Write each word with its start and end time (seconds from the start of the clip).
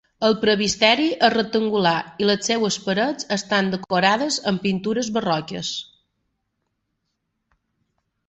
El 0.27 0.35
presbiteri 0.43 1.03
és 1.25 1.31
rectangular 1.33 1.97
i 2.23 2.29
les 2.29 2.47
seues 2.51 2.77
parets 2.85 3.27
estan 3.37 3.69
decorades 3.75 4.39
amb 4.53 4.63
pintures 4.65 5.11
barroques. 5.19 5.73